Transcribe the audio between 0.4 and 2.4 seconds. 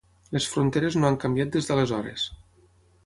fronteres no han canviat des d'aleshores.